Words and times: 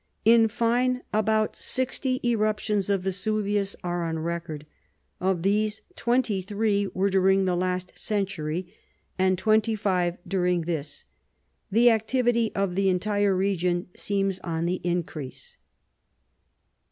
In 0.25 0.47
fine, 0.47 1.03
about 1.13 1.55
sixty 1.55 2.19
eruptions 2.27 2.89
of 2.89 3.03
Vesuvius 3.03 3.75
are 3.83 4.03
on 4.03 4.17
record. 4.17 4.65
Of 5.19 5.43
these, 5.43 5.83
twenty 5.95 6.41
three 6.41 6.87
were 6.95 7.11
during 7.11 7.45
the 7.45 7.55
last 7.55 7.99
century, 7.99 8.73
and 9.19 9.37
twenty 9.37 9.75
five 9.75 10.17
during 10.27 10.61
this. 10.61 11.03
The 11.69 11.91
activity 11.91 12.51
of 12.55 12.73
the 12.73 12.89
entire 12.89 13.35
region 13.35 13.89
seems 13.95 14.39
on 14.39 14.65
the 14.65 14.81
increase. 14.83 15.57